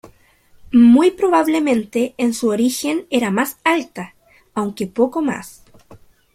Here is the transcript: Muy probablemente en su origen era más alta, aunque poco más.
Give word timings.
Muy 0.71 1.11
probablemente 1.11 2.15
en 2.17 2.33
su 2.33 2.47
origen 2.49 3.05
era 3.11 3.29
más 3.29 3.57
alta, 3.63 4.15
aunque 4.55 4.87
poco 4.87 5.21
más. 5.21 5.63